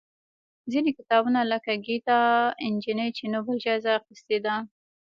[0.71, 2.19] ځینې کتابونه لکه ګیتا
[2.73, 4.55] نجلي یې نوبل جایزه اخېستې ده.